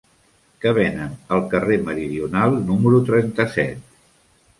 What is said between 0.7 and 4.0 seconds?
venen al carrer Meridional número trenta-set?